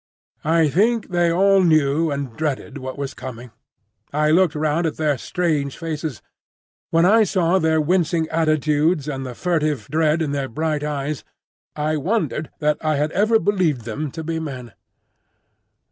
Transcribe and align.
I 0.43 0.67
think 0.67 1.09
they 1.09 1.31
all 1.31 1.61
knew 1.63 2.09
and 2.09 2.35
dreaded 2.35 2.79
what 2.79 2.97
was 2.97 3.13
coming. 3.13 3.51
I 4.11 4.31
looked 4.31 4.55
round 4.55 4.87
at 4.87 4.97
their 4.97 5.15
strange 5.15 5.77
faces. 5.77 6.23
When 6.89 7.05
I 7.05 7.23
saw 7.23 7.59
their 7.59 7.79
wincing 7.79 8.27
attitudes 8.29 9.07
and 9.07 9.27
the 9.27 9.35
furtive 9.35 9.89
dread 9.91 10.23
in 10.23 10.31
their 10.31 10.49
bright 10.49 10.83
eyes, 10.83 11.23
I 11.75 11.97
wondered 11.97 12.49
that 12.57 12.83
I 12.83 12.95
had 12.95 13.11
ever 13.11 13.37
believed 13.37 13.81
them 13.81 14.09
to 14.13 14.23
be 14.23 14.39
men. 14.39 14.73